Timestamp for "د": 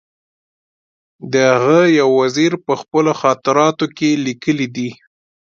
1.33-1.35